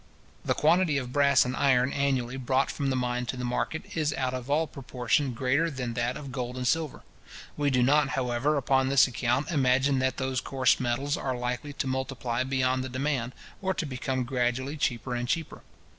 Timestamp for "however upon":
8.17-8.89